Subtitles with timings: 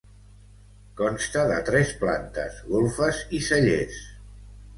[1.01, 4.01] Consta de tres plantes, golfes i cellers.